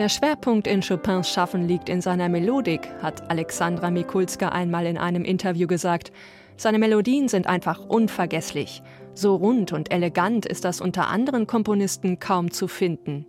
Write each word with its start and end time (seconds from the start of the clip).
Der 0.00 0.08
Schwerpunkt 0.08 0.66
in 0.66 0.80
Chopins 0.80 1.28
Schaffen 1.28 1.68
liegt 1.68 1.90
in 1.90 2.00
seiner 2.00 2.30
Melodik, 2.30 2.88
hat 3.02 3.30
Alexandra 3.30 3.90
Mikulska 3.90 4.48
einmal 4.48 4.86
in 4.86 4.96
einem 4.96 5.26
Interview 5.26 5.66
gesagt. 5.66 6.10
Seine 6.56 6.78
Melodien 6.78 7.28
sind 7.28 7.46
einfach 7.46 7.84
unvergesslich. 7.84 8.82
So 9.12 9.36
rund 9.36 9.74
und 9.74 9.92
elegant 9.92 10.46
ist 10.46 10.64
das 10.64 10.80
unter 10.80 11.08
anderen 11.08 11.46
Komponisten 11.46 12.18
kaum 12.18 12.50
zu 12.50 12.66
finden. 12.66 13.26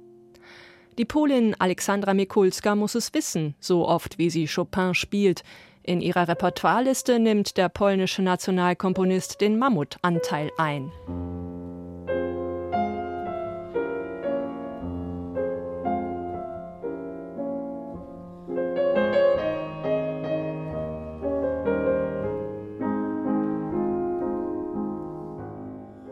Die 0.97 1.03
Polin 1.03 1.57
Alexandra 1.59 2.13
Mikulska 2.13 2.73
muss 2.73 2.95
es 2.95 3.13
wissen, 3.13 3.53
so 3.59 3.85
oft 3.85 4.17
wie 4.17 4.29
sie 4.29 4.47
Chopin 4.47 4.93
spielt. 4.93 5.43
In 5.83 5.99
ihrer 5.99 6.29
Repertoireliste 6.29 7.19
nimmt 7.19 7.57
der 7.57 7.67
polnische 7.67 8.21
Nationalkomponist 8.21 9.41
den 9.41 9.59
Mammutanteil 9.59 10.51
ein. 10.57 10.89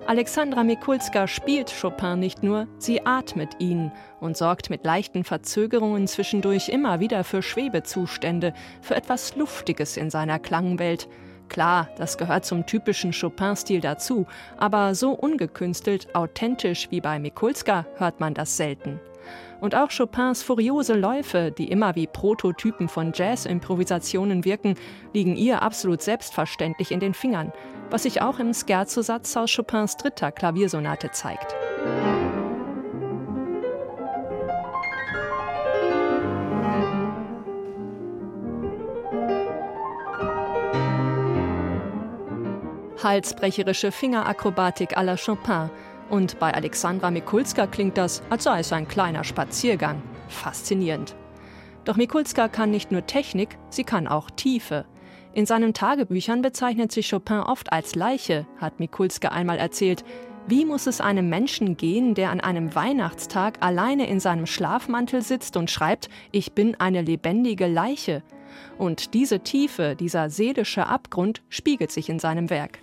Alexandra 0.09 0.63
Mikulska 0.63 1.27
spielt 1.27 1.72
Chopin 1.72 2.18
nicht 2.18 2.41
nur, 2.41 2.68
sie 2.80 3.05
atmet 3.05 3.49
ihn 3.59 3.91
und 4.20 4.35
sorgt 4.35 4.72
mit 4.72 4.84
leichten 4.84 5.23
Verzögerungen 5.23 6.08
zwischendurch 6.08 6.70
immer 6.70 6.99
wieder 6.99 7.23
für 7.23 7.44
Schwebezustände, 7.44 8.55
für 8.82 8.95
etwas 8.95 9.35
Luftiges 9.35 9.98
in 9.98 10.09
seiner 10.09 10.40
Klangwelt. 10.40 11.08
Klar, 11.49 11.90
das 11.98 12.18
gehört 12.18 12.46
zum 12.46 12.65
typischen 12.65 13.12
Chopin-Stil 13.12 13.82
dazu, 13.82 14.27
aber 14.57 14.96
so 14.96 15.12
ungekünstelt, 15.12 16.15
authentisch 16.15 16.87
wie 16.91 17.01
bei 17.01 17.20
Mikulska 17.20 17.85
hört 17.98 18.20
man 18.20 18.34
das 18.34 18.55
selten. 18.55 18.99
Und 19.60 19.76
auch 19.76 19.90
Chopins 19.96 20.41
furiose 20.41 20.93
Läufe, 20.93 21.51
die 21.51 21.70
immer 21.70 21.96
wie 21.96 22.07
Prototypen 22.07 22.88
von 22.88 23.12
Jazz-Improvisationen 23.13 24.46
wirken, 24.46 24.76
liegen 25.13 25.35
ihr 25.35 25.62
absolut 25.62 26.01
selbstverständlich 26.01 26.91
in 26.91 27.01
den 27.01 27.13
Fingern, 27.13 27.51
was 27.90 28.04
sich 28.04 28.21
auch 28.21 28.40
im 28.40 28.54
Scherzo-Satz 28.54 29.35
aus 29.35 29.54
Chopins 29.54 29.98
dritter 29.98 30.32
Klaviersonate 30.32 31.12
zeigt. 31.12 31.55
Halsbrecherische 43.03 43.91
Fingerakrobatik 43.91 44.97
à 44.97 45.03
la 45.03 45.15
Chopin– 45.15 45.69
und 46.09 46.39
bei 46.39 46.53
Alexandra 46.53 47.11
Mikulska 47.11 47.67
klingt 47.67 47.97
das, 47.97 48.21
als 48.29 48.43
sei 48.43 48.59
es 48.59 48.73
ein 48.73 48.87
kleiner 48.87 49.23
Spaziergang. 49.23 50.01
Faszinierend. 50.27 51.15
Doch 51.85 51.95
Mikulska 51.95 52.47
kann 52.47 52.71
nicht 52.71 52.91
nur 52.91 53.05
Technik, 53.05 53.57
sie 53.70 53.83
kann 53.83 54.07
auch 54.07 54.29
Tiefe. 54.29 54.85
In 55.33 55.45
seinen 55.45 55.73
Tagebüchern 55.73 56.41
bezeichnet 56.41 56.91
sich 56.91 57.09
Chopin 57.09 57.39
oft 57.39 57.71
als 57.71 57.95
Leiche, 57.95 58.47
hat 58.57 58.79
Mikulska 58.79 59.29
einmal 59.29 59.57
erzählt. 59.57 60.03
Wie 60.47 60.65
muss 60.65 60.87
es 60.87 60.99
einem 60.99 61.29
Menschen 61.29 61.77
gehen, 61.77 62.15
der 62.15 62.31
an 62.31 62.41
einem 62.41 62.73
Weihnachtstag 62.73 63.57
alleine 63.61 64.07
in 64.07 64.19
seinem 64.19 64.47
Schlafmantel 64.47 65.22
sitzt 65.22 65.57
und 65.57 65.69
schreibt, 65.69 66.09
ich 66.31 66.53
bin 66.53 66.75
eine 66.79 67.03
lebendige 67.03 67.67
Leiche? 67.67 68.23
Und 68.78 69.13
diese 69.13 69.39
Tiefe, 69.39 69.95
dieser 69.95 70.29
seelische 70.29 70.88
Abgrund 70.88 71.41
spiegelt 71.50 71.91
sich 71.91 72.09
in 72.09 72.19
seinem 72.19 72.50
Werk. 72.50 72.79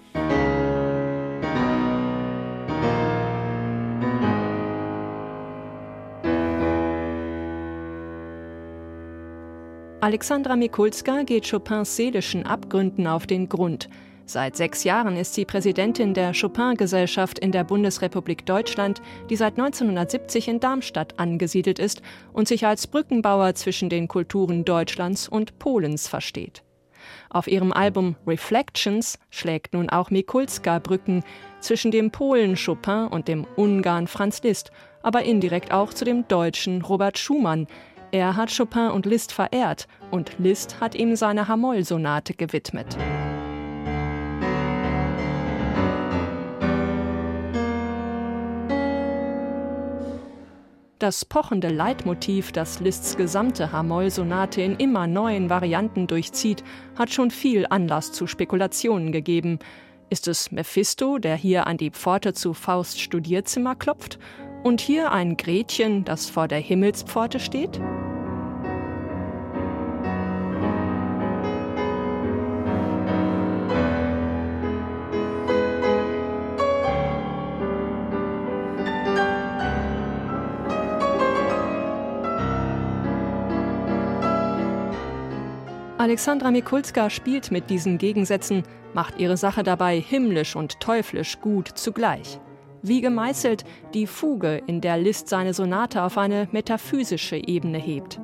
Alexandra 10.06 10.55
Mikulska 10.55 11.22
geht 11.25 11.50
Chopins 11.50 11.97
seelischen 11.97 12.47
Abgründen 12.47 13.09
auf 13.09 13.26
den 13.26 13.49
Grund. 13.49 13.88
Seit 14.28 14.56
sechs 14.56 14.82
Jahren 14.82 15.16
ist 15.16 15.34
sie 15.34 15.44
Präsidentin 15.44 16.12
der 16.12 16.32
Chopin-Gesellschaft 16.32 17.38
in 17.38 17.53
der 17.53 17.62
Bundesrepublik 17.62 18.44
Deutschland, 18.44 19.00
die 19.31 19.37
seit 19.37 19.53
1970 19.53 20.48
in 20.48 20.59
Darmstadt 20.59 21.16
angesiedelt 21.20 21.78
ist 21.78 22.03
und 22.32 22.48
sich 22.48 22.66
als 22.66 22.88
Brückenbauer 22.88 23.54
zwischen 23.54 23.88
den 23.88 24.09
Kulturen 24.09 24.64
Deutschlands 24.64 25.28
und 25.28 25.60
Polens 25.60 26.09
versteht. 26.09 26.64
Auf 27.31 27.47
ihrem 27.47 27.72
Album 27.72 28.16
Reflections 28.26 29.20
schlägt 29.31 29.75
nun 29.75 29.91
auch 29.91 30.10
Mikulska 30.10 30.81
Brücken 30.81 31.22
zwischen 31.60 31.93
dem 31.93 32.10
Polen 32.10 32.56
Chopin 32.56 33.06
und 33.06 33.28
dem 33.28 33.47
Ungarn 33.54 34.08
Franz 34.08 34.43
Liszt, 34.43 34.72
aber 35.04 35.22
indirekt 35.22 35.70
auch 35.70 35.94
zu 35.94 36.04
dem 36.04 36.26
Deutschen 36.26 36.82
Robert 36.82 37.16
Schumann, 37.16 37.69
er 38.10 38.34
hat 38.34 38.56
Chopin 38.56 38.91
und 38.91 39.06
Liszt 39.06 39.32
verehrt 39.32 39.87
und 40.10 40.32
Liszt 40.38 40.81
hat 40.81 40.97
ihm 40.97 41.14
seine 41.14 41.47
Hamoll-Sonate 41.47 42.34
gewidmet. 42.34 42.97
Das 50.99 51.27
pochende 51.27 51.69
Leitmotiv, 51.69 52.53
das 52.53 52.81
Liszt's 52.81 53.19
gesamte 53.19 53.71
Hamoll-Sonate 53.71 54.62
in 54.62 54.77
immer 54.77 55.07
neuen 55.07 55.51
Varianten 55.51 56.07
durchzieht, 56.07 56.65
hat 56.95 57.11
schon 57.11 57.31
viel 57.31 57.67
Anlass 57.69 58.12
zu 58.12 58.27
Spekulationen 58.27 59.12
gegeben. 59.12 59.59
Ist 60.09 60.27
es 60.27 60.53
Mephisto, 60.53 61.19
der 61.19 61.37
hier 61.37 61.67
an 61.67 61.77
die 61.77 61.91
Pforte 61.91 62.33
zu 62.33 62.55
Faust 62.55 62.99
Studierzimmer 62.99 63.75
klopft? 63.75 64.19
Und 64.62 64.81
hier 64.81 65.12
ein 65.12 65.37
Gretchen, 65.37 66.06
das 66.06 66.31
vor 66.31 66.49
der 66.49 66.61
Himmelspforte 66.61 67.41
steht? 67.41 67.79
Alexandra 85.99 86.51
Mikulska 86.51 87.09
spielt 87.09 87.51
mit 87.51 87.71
diesen 87.71 87.97
Gegensätzen, 87.97 88.65
macht 88.93 89.19
ihre 89.19 89.39
Sache 89.39 89.62
dabei 89.62 89.99
himmlisch 89.99 90.55
und 90.55 90.79
teuflisch 90.79 91.41
gut 91.41 91.69
zugleich. 91.69 92.39
Wie 92.83 93.01
gemeißelt 93.01 93.65
die 93.95 94.06
Fuge, 94.06 94.61
in 94.67 94.83
der 94.83 94.99
Liszt 94.99 95.29
seine 95.29 95.55
Sonate 95.55 96.03
auf 96.03 96.19
eine 96.19 96.49
metaphysische 96.53 97.37
Ebene 97.37 97.79
hebt. 97.79 98.21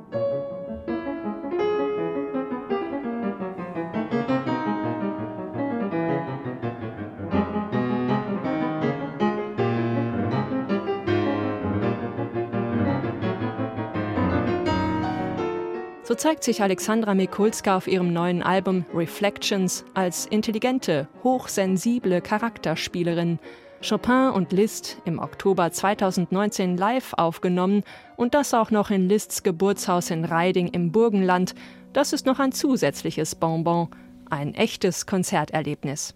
So 16.05 16.15
zeigt 16.15 16.43
sich 16.43 16.61
Alexandra 16.61 17.13
Mikulska 17.13 17.77
auf 17.77 17.87
ihrem 17.87 18.11
neuen 18.11 18.43
Album 18.43 18.83
Reflections 18.93 19.85
als 19.93 20.25
intelligente, 20.25 21.07
hochsensible 21.23 22.19
Charakterspielerin. 22.19 23.39
Chopin 23.81 24.29
und 24.33 24.51
Liszt 24.51 24.97
im 25.05 25.19
Oktober 25.19 25.71
2019 25.71 26.75
live 26.75 27.13
aufgenommen 27.13 27.83
und 28.17 28.33
das 28.33 28.53
auch 28.53 28.69
noch 28.69 28.89
in 28.89 29.07
Liszt's 29.07 29.43
Geburtshaus 29.43 30.09
in 30.09 30.25
Reiding 30.25 30.67
im 30.67 30.91
Burgenland. 30.91 31.55
Das 31.93 32.11
ist 32.11 32.25
noch 32.25 32.39
ein 32.39 32.51
zusätzliches 32.51 33.35
Bonbon, 33.35 33.87
ein 34.29 34.55
echtes 34.55 35.05
Konzerterlebnis. 35.05 36.15